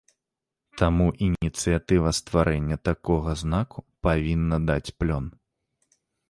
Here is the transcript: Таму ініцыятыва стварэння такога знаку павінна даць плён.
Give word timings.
Таму 0.81 1.05
ініцыятыва 1.25 2.13
стварэння 2.19 2.77
такога 2.89 3.37
знаку 3.43 3.85
павінна 4.09 4.57
даць 4.71 4.93
плён. 5.05 5.25